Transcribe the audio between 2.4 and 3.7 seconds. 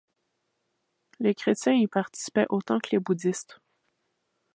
autant que les bouddhistes.